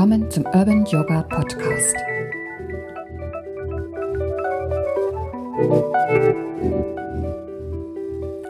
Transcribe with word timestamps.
Willkommen 0.00 0.30
zum 0.30 0.46
Urban 0.46 0.86
Yoga 0.86 1.20
Podcast. 1.24 1.94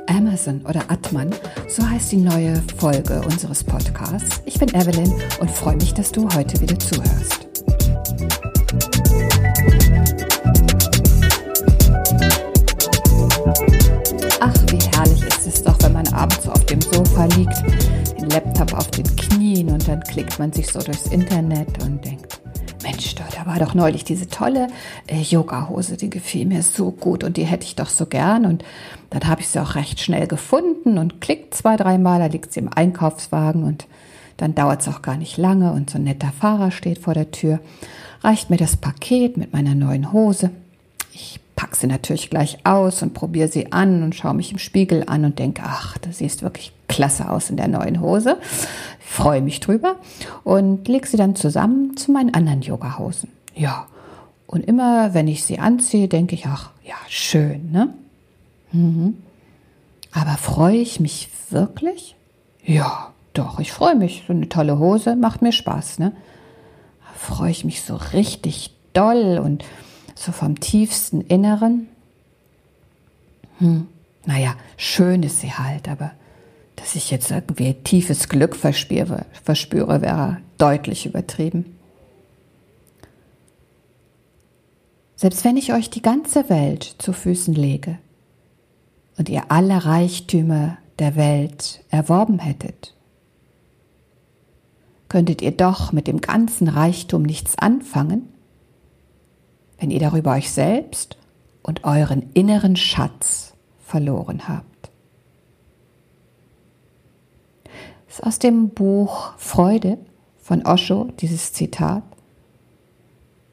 Amazon 0.06 0.64
oder 0.68 0.84
Atman, 0.86 1.34
so 1.66 1.84
heißt 1.84 2.12
die 2.12 2.18
neue 2.18 2.62
Folge 2.76 3.20
unseres 3.22 3.64
Podcasts. 3.64 4.40
Ich 4.44 4.60
bin 4.60 4.68
Evelyn 4.68 5.12
und 5.40 5.50
freue 5.50 5.74
mich, 5.74 5.92
dass 5.92 6.12
du 6.12 6.28
heute 6.32 6.60
wieder 6.60 6.78
zuhörst. 6.78 7.48
Ach, 14.38 14.54
wie 14.70 14.78
herrlich 14.96 15.26
ist 15.26 15.46
es 15.48 15.64
doch, 15.64 15.76
wenn 15.82 15.94
man 15.94 16.06
abends 16.14 16.48
auf 16.48 16.64
dem 16.66 16.80
Sofa 16.80 17.24
liegt, 17.36 17.60
den 18.20 18.30
Laptop 18.30 18.72
auf 18.72 18.88
den 18.92 19.09
dann 19.90 20.02
klickt 20.04 20.38
man 20.38 20.52
sich 20.52 20.68
so 20.68 20.78
durchs 20.78 21.08
Internet 21.08 21.82
und 21.82 22.04
denkt, 22.04 22.40
Mensch, 22.84 23.16
da 23.16 23.24
war 23.44 23.58
doch 23.58 23.74
neulich 23.74 24.04
diese 24.04 24.28
tolle 24.28 24.68
äh, 25.08 25.20
Yoga-Hose, 25.20 25.96
die 25.96 26.08
gefiel 26.08 26.46
mir 26.46 26.62
so 26.62 26.92
gut 26.92 27.24
und 27.24 27.36
die 27.36 27.44
hätte 27.44 27.64
ich 27.64 27.74
doch 27.74 27.88
so 27.88 28.06
gern. 28.06 28.46
Und 28.46 28.64
dann 29.10 29.26
habe 29.26 29.40
ich 29.40 29.48
sie 29.48 29.60
auch 29.60 29.74
recht 29.74 30.00
schnell 30.00 30.28
gefunden 30.28 30.96
und 30.96 31.20
klickt 31.20 31.54
zwei, 31.54 31.76
dreimal, 31.76 32.20
da 32.20 32.26
liegt 32.26 32.52
sie 32.52 32.60
im 32.60 32.72
Einkaufswagen 32.72 33.64
und 33.64 33.86
dann 34.36 34.54
dauert 34.54 34.82
es 34.82 34.88
auch 34.88 35.02
gar 35.02 35.16
nicht 35.16 35.36
lange 35.36 35.72
und 35.72 35.90
so 35.90 35.98
ein 35.98 36.04
netter 36.04 36.32
Fahrer 36.32 36.70
steht 36.70 36.98
vor 36.98 37.14
der 37.14 37.32
Tür, 37.32 37.58
reicht 38.22 38.48
mir 38.48 38.56
das 38.56 38.76
Paket 38.76 39.36
mit 39.36 39.52
meiner 39.52 39.74
neuen 39.74 40.12
Hose. 40.12 40.50
Ich 41.12 41.40
packe 41.56 41.76
sie 41.76 41.88
natürlich 41.88 42.30
gleich 42.30 42.58
aus 42.64 43.02
und 43.02 43.12
probiere 43.12 43.48
sie 43.48 43.72
an 43.72 44.04
und 44.04 44.14
schaue 44.14 44.34
mich 44.34 44.52
im 44.52 44.58
Spiegel 44.58 45.02
an 45.06 45.24
und 45.24 45.40
denke, 45.40 45.62
ach, 45.64 45.98
du 45.98 46.12
siehst 46.12 46.42
wirklich 46.42 46.72
klasse 47.00 47.30
aus 47.30 47.48
in 47.48 47.56
der 47.56 47.68
neuen 47.68 48.02
Hose. 48.02 48.36
Freue 48.98 49.40
mich 49.40 49.60
drüber 49.60 49.96
und 50.44 50.86
lege 50.86 51.06
sie 51.06 51.16
dann 51.16 51.34
zusammen 51.34 51.96
zu 51.96 52.12
meinen 52.12 52.34
anderen 52.34 52.60
Yogahosen. 52.60 53.30
Ja, 53.54 53.86
und 54.46 54.66
immer 54.66 55.14
wenn 55.14 55.26
ich 55.26 55.44
sie 55.44 55.58
anziehe, 55.58 56.08
denke 56.08 56.34
ich, 56.34 56.44
ach, 56.44 56.72
ja, 56.84 56.96
schön, 57.08 57.72
ne? 57.72 57.94
Mhm. 58.72 59.16
Aber 60.12 60.32
freue 60.32 60.76
ich 60.76 61.00
mich 61.00 61.30
wirklich? 61.48 62.16
Ja, 62.66 63.12
doch, 63.32 63.60
ich 63.60 63.72
freue 63.72 63.94
mich. 63.94 64.24
So 64.26 64.34
eine 64.34 64.50
tolle 64.50 64.78
Hose 64.78 65.16
macht 65.16 65.40
mir 65.40 65.52
Spaß, 65.52 66.00
ne? 66.00 66.12
freue 67.16 67.50
ich 67.50 67.64
mich 67.64 67.82
so 67.82 67.96
richtig 67.96 68.74
doll 68.92 69.40
und 69.42 69.64
so 70.14 70.32
vom 70.32 70.60
tiefsten 70.60 71.22
Inneren. 71.22 71.88
Hm, 73.58 73.88
naja, 74.26 74.54
schön 74.76 75.22
ist 75.22 75.40
sie 75.40 75.52
halt, 75.52 75.88
aber 75.88 76.12
dass 76.80 76.94
ich 76.94 77.10
jetzt 77.10 77.30
irgendwie 77.30 77.74
tiefes 77.74 78.30
Glück 78.30 78.56
verspüre, 78.56 79.26
verspüre, 79.44 80.00
wäre 80.00 80.38
deutlich 80.56 81.04
übertrieben. 81.04 81.76
Selbst 85.14 85.44
wenn 85.44 85.58
ich 85.58 85.74
euch 85.74 85.90
die 85.90 86.00
ganze 86.00 86.48
Welt 86.48 86.94
zu 86.96 87.12
Füßen 87.12 87.54
lege 87.54 87.98
und 89.18 89.28
ihr 89.28 89.50
alle 89.50 89.84
Reichtümer 89.84 90.78
der 90.98 91.16
Welt 91.16 91.84
erworben 91.90 92.38
hättet, 92.38 92.94
könntet 95.08 95.42
ihr 95.42 95.50
doch 95.50 95.92
mit 95.92 96.06
dem 96.06 96.22
ganzen 96.22 96.68
Reichtum 96.68 97.22
nichts 97.22 97.58
anfangen, 97.58 98.26
wenn 99.78 99.90
ihr 99.90 100.00
darüber 100.00 100.32
euch 100.32 100.50
selbst 100.50 101.18
und 101.62 101.84
euren 101.84 102.30
inneren 102.32 102.76
Schatz 102.76 103.52
verloren 103.84 104.48
habt. 104.48 104.70
Das 107.64 107.99
ist 108.10 108.24
aus 108.24 108.38
dem 108.38 108.70
Buch 108.70 109.32
Freude 109.38 109.96
von 110.42 110.66
Osho, 110.66 111.08
dieses 111.20 111.52
Zitat. 111.52 112.02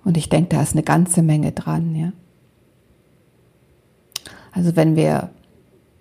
Und 0.04 0.18
ich 0.18 0.30
denke, 0.30 0.56
da 0.56 0.62
ist 0.62 0.74
eine 0.74 0.84
ganze 0.84 1.22
Menge 1.22 1.52
dran, 1.52 1.96
ja. 1.96 2.12
Also 4.52 4.76
wenn 4.76 4.96
wir 4.96 5.30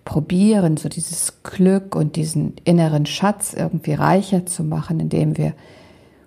probieren, 0.03 0.77
so 0.77 0.89
dieses 0.89 1.43
Glück 1.43 1.95
und 1.95 2.15
diesen 2.15 2.55
inneren 2.63 3.05
Schatz 3.05 3.53
irgendwie 3.53 3.93
reicher 3.93 4.45
zu 4.47 4.63
machen, 4.63 4.99
indem 4.99 5.37
wir 5.37 5.53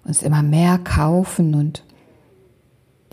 uns 0.04 0.22
immer 0.22 0.42
mehr 0.42 0.78
kaufen 0.78 1.54
und 1.54 1.82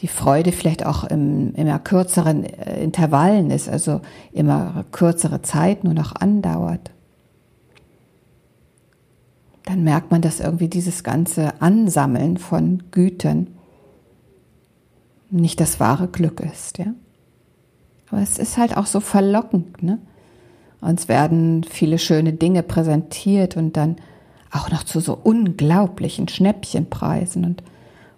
die 0.02 0.08
Freude 0.08 0.52
vielleicht 0.52 0.86
auch 0.86 1.06
im 1.06 1.56
immer 1.56 1.80
kürzeren 1.80 2.44
äh, 2.44 2.84
Intervallen 2.84 3.50
ist, 3.50 3.68
also 3.68 4.02
immer 4.32 4.86
kürzere 4.92 5.42
Zeit 5.42 5.84
nur 5.84 5.96
noch 5.96 6.16
andauert, 6.16 6.92
dann 9.68 9.84
merkt 9.84 10.12
man, 10.12 10.22
dass 10.22 10.40
irgendwie 10.40 10.70
dieses 10.70 11.04
ganze 11.04 11.62
Ansammeln 11.62 12.38
von 12.38 12.84
Gütern 12.92 13.48
nicht 15.30 15.60
das 15.60 15.80
wahre 15.80 16.08
Glück 16.08 16.40
ist, 16.40 16.78
ja. 16.78 16.94
Aber 18.10 18.22
es 18.22 18.38
ist 18.38 18.58
halt 18.58 18.78
auch 18.78 18.86
so 18.86 19.02
verlockend, 19.02 19.84
ne? 19.84 20.00
Uns 20.80 21.10
werden 21.10 21.66
viele 21.66 22.00
schöne 22.00 22.32
Dinge 22.34 22.64
präsentiert 22.64 23.58
und 23.58 23.76
dann 23.76 23.98
auch 24.52 24.72
noch 24.72 24.84
zu 24.84 25.02
so 25.02 25.20
unglaublichen 25.22 26.30
Schnäppchenpreisen 26.30 27.44
und 27.44 27.64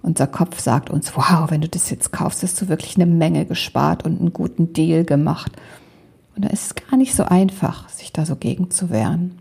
unser 0.01 0.27
Kopf 0.27 0.59
sagt 0.59 0.89
uns, 0.89 1.15
wow, 1.15 1.49
wenn 1.49 1.61
du 1.61 1.67
das 1.67 1.89
jetzt 1.89 2.11
kaufst, 2.11 2.43
hast 2.43 2.61
du 2.61 2.67
wirklich 2.67 2.95
eine 2.95 3.05
Menge 3.05 3.45
gespart 3.45 4.05
und 4.05 4.19
einen 4.19 4.33
guten 4.33 4.71
Deal 4.71 5.03
gemacht. 5.03 5.51
Und 6.35 6.45
da 6.45 6.49
ist 6.49 6.65
es 6.67 6.75
gar 6.75 6.95
nicht 6.95 7.15
so 7.15 7.23
einfach, 7.23 7.89
sich 7.89 8.13
da 8.13 8.25
so 8.25 8.35
gegen 8.35 8.69
zu 8.69 8.91
wehren. 8.91 9.39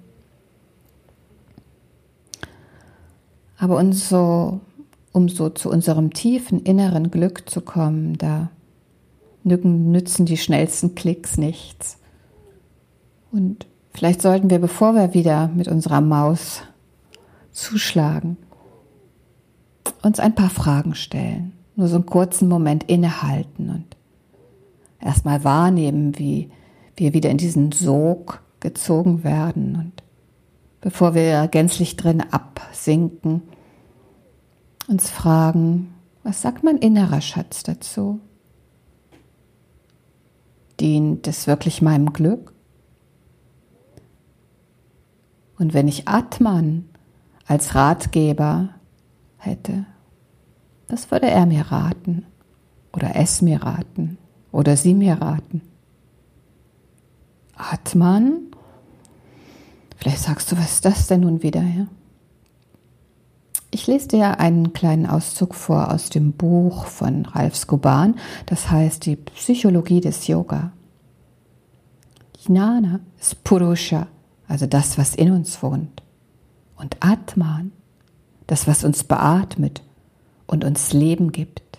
Aber 3.59 3.77
uns 3.77 4.09
so, 4.09 4.61
um 5.13 5.29
so 5.29 5.51
zu 5.51 5.71
unserem 5.71 6.13
tiefen 6.13 6.63
inneren 6.63 7.11
Glück 7.11 7.51
zu 7.51 7.61
kommen, 7.61 8.17
da 8.17 8.51
nützen 9.43 10.27
die 10.27 10.37
schnellsten 10.37 10.95
Klicks 10.95 11.37
nichts. 11.39 11.99
Und 13.33 13.67
vielleicht 13.93 14.23
sollten 14.23 14.51
wir, 14.51 14.59
bevor 14.59 14.95
wir 14.95 15.15
wieder 15.15 15.49
mit 15.49 15.69
unserer 15.69 16.01
Maus 16.01 16.63
zuschlagen, 17.53 18.37
uns 20.03 20.21
ein 20.21 20.35
paar 20.35 20.51
Fragen 20.51 20.95
stellen, 20.95 21.53
nur 21.75 21.89
so 21.89 21.97
einen 21.97 22.07
kurzen 22.07 22.49
Moment 22.49 22.85
innehalten 22.85 23.71
und 23.71 23.97
erstmal 25.01 25.43
wahrnehmen, 25.45 26.19
wie 26.19 26.51
wir 26.97 27.15
wieder 27.15 27.31
in 27.31 27.39
diesen 27.39 27.73
Sog 27.73 28.43
gezogen 28.61 29.25
werden 29.25 29.77
und 29.77 30.03
bevor 30.81 31.15
wir 31.15 31.49
gänzlich 31.49 31.97
drin 31.97 32.21
absinken, 32.21 33.43
uns 34.89 35.11
fragen, 35.11 35.95
was 36.23 36.43
sagt 36.43 36.65
mein 36.65 36.79
innerer 36.79 37.21
Schatz 37.21 37.63
dazu? 37.63 38.21
Dient 40.81 41.27
es 41.27 41.47
wirklich 41.47 41.83
meinem 41.83 42.13
Glück? 42.13 42.53
Und 45.59 45.75
wenn 45.75 45.89
ich 45.89 46.07
Atman 46.07 46.89
als 47.47 47.75
Ratgeber 47.75 48.71
hätte, 49.37 49.87
was 50.89 51.11
würde 51.11 51.29
er 51.29 51.47
mir 51.47 51.63
raten? 51.63 52.25
Oder 52.93 53.17
es 53.17 53.43
mir 53.43 53.63
raten? 53.63 54.19
Oder 54.53 54.77
sie 54.77 54.95
mir 54.95 55.15
raten? 55.15 55.63
Atman? 57.55 58.48
Vielleicht 59.99 60.23
sagst 60.23 60.51
du, 60.51 60.57
was 60.57 60.75
ist 60.75 60.85
das 60.85 61.07
denn 61.09 61.21
nun 61.21 61.43
wieder? 61.43 61.63
Ja? 61.63 61.87
Ich 63.71 63.87
lese 63.87 64.09
dir 64.09 64.41
einen 64.41 64.73
kleinen 64.73 65.07
Auszug 65.07 65.55
vor 65.55 65.93
aus 65.93 66.09
dem 66.09 66.33
Buch 66.33 66.87
von 66.87 67.27
Ralf 67.27 67.55
Skuban, 67.55 68.15
das 68.47 68.71
heißt 68.71 69.05
die 69.05 69.17
Psychologie 69.17 70.01
des 70.01 70.27
Yoga. 70.27 70.73
Jnana 72.39 73.01
ist 73.21 73.45
Purusha, 73.45 74.07
also 74.47 74.67
das, 74.67 74.97
was 74.97 75.15
in 75.15 75.33
uns 75.33 75.63
wohnt. 75.63 76.03
Und 76.77 76.97
Atman 77.01 77.73
das, 78.49 78.67
was 78.67 78.83
uns 78.83 79.05
beatmet 79.05 79.83
und 80.49 80.65
uns 80.65 80.93
Leben 80.93 81.31
gibt. 81.31 81.79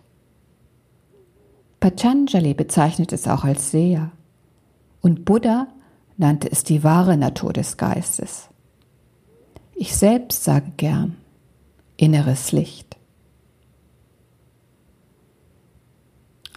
Patanjali 1.81 2.54
bezeichnet 2.54 3.12
es 3.12 3.27
auch 3.27 3.44
als 3.44 3.72
Seher 3.72 4.12
und 5.01 5.25
Buddha 5.25 5.68
nannte 6.19 6.51
es 6.51 6.63
die 6.63 6.83
wahre 6.83 7.18
Natur 7.18 7.54
des 7.54 7.77
Geistes. 7.77 8.50
Ich 9.74 9.95
selbst 9.95 10.44
sage 10.44 10.71
gern 10.75 11.16
inneres 11.95 12.51
Licht. 12.51 12.98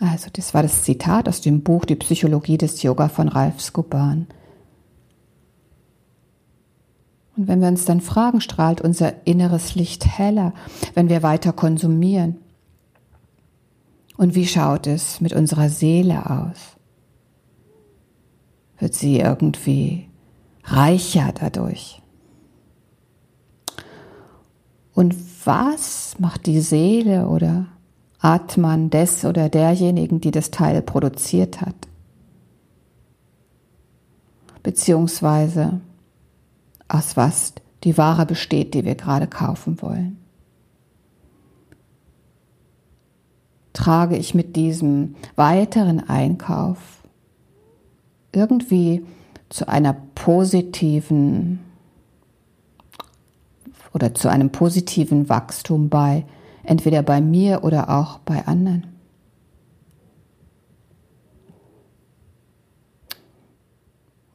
Also, 0.01 0.29
das 0.33 0.53
war 0.53 0.65
das 0.65 0.83
Zitat 0.83 1.29
aus 1.29 1.41
dem 1.41 1.63
Buch 1.63 1.85
Die 1.85 1.95
Psychologie 1.95 2.59
des 2.59 2.83
Yoga 2.83 3.09
von 3.09 3.29
Ralf 3.29 3.61
Skuban. 3.61 4.27
Und 7.37 7.47
wenn 7.47 7.61
wir 7.61 7.69
uns 7.69 7.85
dann 7.85 8.01
fragen, 8.01 8.41
strahlt 8.41 8.81
unser 8.81 9.27
inneres 9.27 9.77
Licht 9.77 10.07
heller, 10.07 10.55
wenn 10.95 11.09
wir 11.09 11.23
weiter 11.23 11.53
konsumieren? 11.53 12.39
Und 14.17 14.35
wie 14.35 14.47
schaut 14.47 14.89
es 14.89 15.21
mit 15.21 15.33
unserer 15.33 15.69
Seele 15.69 16.29
aus? 16.29 16.77
Wird 18.83 18.95
sie 18.95 19.21
irgendwie 19.21 20.09
reicher 20.65 21.31
dadurch? 21.33 22.03
Und 24.93 25.15
was 25.45 26.17
macht 26.19 26.47
die 26.47 26.61
Seele 26.61 27.29
oder 27.29 27.67
Atman 28.19 28.91
des 28.91 29.25
oder 29.25 29.49
derjenigen, 29.49 30.21
die 30.21 30.33
das 30.33 30.51
Teil 30.51 30.83
produziert 30.83 31.61
hat? 31.61 31.77
Beziehungsweise 34.65 35.81
aus 36.89 37.17
was 37.17 37.53
die 37.85 37.97
Ware 37.97 38.27
besteht, 38.27 38.75
die 38.75 38.85
wir 38.85 38.97
gerade 38.97 39.29
kaufen 39.29 39.81
wollen. 39.81 40.19
Trage 43.75 44.17
ich 44.17 44.35
mit 44.35 44.57
diesem 44.57 45.15
weiteren 45.37 46.01
Einkauf 46.09 47.02
irgendwie 48.33 49.05
zu 49.49 49.69
einer 49.69 49.95
positiven 50.15 51.61
oder 53.93 54.15
zu 54.15 54.29
einem 54.31 54.51
positiven 54.51 55.29
Wachstum 55.29 55.89
bei, 55.89 56.25
entweder 56.65 57.03
bei 57.03 57.21
mir 57.21 57.63
oder 57.63 57.91
auch 57.91 58.19
bei 58.21 58.47
anderen. 58.47 58.87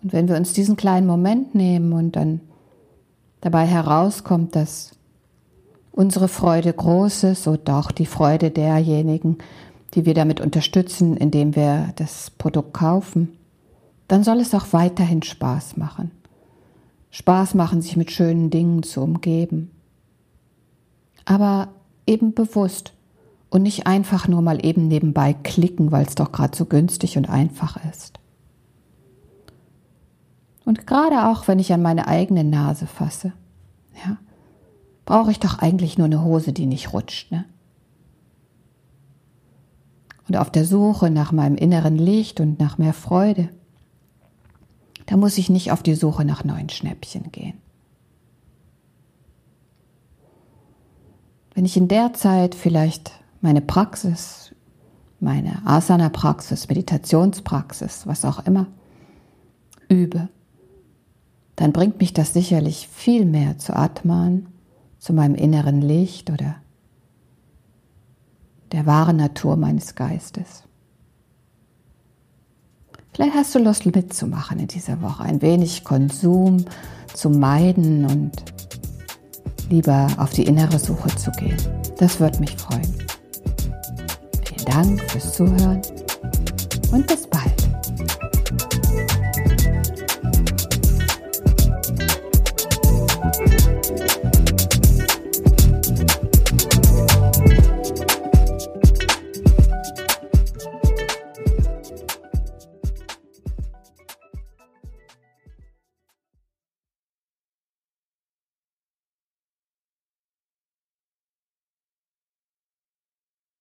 Und 0.03 0.13
wenn 0.13 0.27
wir 0.29 0.35
uns 0.35 0.53
diesen 0.53 0.77
kleinen 0.77 1.07
Moment 1.07 1.55
nehmen 1.55 1.91
und 1.91 2.15
dann 2.15 2.39
dabei 3.41 3.65
herauskommt, 3.65 4.55
dass 4.55 4.91
unsere 5.91 6.27
Freude 6.27 6.71
groß 6.71 7.23
ist 7.23 7.47
und 7.47 7.69
auch 7.69 7.91
die 7.91 8.05
Freude 8.05 8.51
derjenigen, 8.51 9.39
die 9.95 10.05
wir 10.05 10.13
damit 10.13 10.39
unterstützen, 10.39 11.17
indem 11.17 11.55
wir 11.55 11.91
das 11.95 12.29
Produkt 12.37 12.73
kaufen, 12.73 13.37
dann 14.07 14.23
soll 14.23 14.39
es 14.39 14.53
auch 14.53 14.71
weiterhin 14.71 15.23
Spaß 15.23 15.77
machen. 15.77 16.11
Spaß 17.11 17.55
machen, 17.55 17.81
sich 17.81 17.97
mit 17.97 18.11
schönen 18.11 18.49
Dingen 18.49 18.83
zu 18.83 19.01
umgeben. 19.01 19.71
Aber 21.25 21.69
eben 22.05 22.33
bewusst 22.33 22.93
und 23.49 23.63
nicht 23.63 23.87
einfach 23.87 24.27
nur 24.27 24.41
mal 24.41 24.65
eben 24.65 24.87
nebenbei 24.87 25.33
klicken, 25.33 25.91
weil 25.91 26.05
es 26.05 26.15
doch 26.15 26.31
gerade 26.31 26.55
so 26.55 26.65
günstig 26.65 27.17
und 27.17 27.29
einfach 27.29 27.77
ist. 27.91 28.19
Und 30.65 30.85
gerade 30.85 31.27
auch, 31.27 31.47
wenn 31.47 31.59
ich 31.59 31.71
an 31.73 31.81
meine 31.81 32.07
eigene 32.07 32.43
Nase 32.43 32.87
fasse, 32.87 33.33
ja, 34.05 34.17
brauche 35.05 35.31
ich 35.31 35.39
doch 35.39 35.59
eigentlich 35.59 35.97
nur 35.97 36.05
eine 36.05 36.23
Hose, 36.23 36.51
die 36.51 36.65
nicht 36.65 36.93
rutscht, 36.93 37.31
ne? 37.31 37.45
Und 40.27 40.35
auf 40.35 40.51
der 40.51 40.65
Suche 40.65 41.09
nach 41.09 41.31
meinem 41.31 41.55
inneren 41.55 41.97
Licht 41.97 42.41
und 42.41 42.59
nach 42.59 42.77
mehr 42.77 42.93
Freude, 42.93 43.47
da 45.07 45.17
muss 45.17 45.37
ich 45.37 45.49
nicht 45.49 45.71
auf 45.71 45.81
die 45.81 45.95
Suche 45.95 46.25
nach 46.25 46.43
neuen 46.43 46.69
Schnäppchen 46.69 47.31
gehen. 47.31 47.57
Wenn 51.55 51.65
ich 51.65 51.75
in 51.75 51.87
der 51.87 52.13
Zeit 52.13 52.53
vielleicht 52.53 53.11
meine 53.41 53.61
Praxis, 53.61 54.53
meine 55.19 55.65
Asana-Praxis, 55.65 56.67
Meditationspraxis, 56.67 58.05
was 58.05 58.25
auch 58.25 58.45
immer, 58.45 58.67
übe, 59.89 60.29
dann 61.55 61.71
bringt 61.71 61.99
mich 61.99 62.13
das 62.13 62.33
sicherlich 62.33 62.87
viel 62.87 63.25
mehr 63.25 63.57
zu 63.57 63.75
Atman, 63.75 64.47
zu 64.99 65.13
meinem 65.13 65.35
inneren 65.35 65.81
Licht 65.81 66.29
oder 66.29 66.57
der 68.73 68.85
wahren 68.85 69.17
Natur 69.17 69.55
meines 69.55 69.95
Geistes. 69.95 70.66
Vielleicht 73.17 73.33
hast 73.33 73.55
du 73.55 73.59
Lust 73.59 73.83
mitzumachen 73.83 74.59
in 74.59 74.67
dieser 74.67 75.01
Woche, 75.01 75.23
ein 75.23 75.41
wenig 75.41 75.83
Konsum 75.83 76.63
zu 77.15 77.31
meiden 77.31 78.05
und 78.05 78.31
lieber 79.71 80.07
auf 80.17 80.33
die 80.33 80.43
innere 80.43 80.77
Suche 80.77 81.09
zu 81.15 81.31
gehen. 81.31 81.57
Das 81.97 82.19
würde 82.19 82.39
mich 82.39 82.55
freuen. 82.55 82.93
Vielen 84.45 84.65
Dank 84.65 85.01
fürs 85.09 85.33
Zuhören 85.33 85.81
und 86.91 87.07
bis 87.07 87.25
bald. 87.25 87.36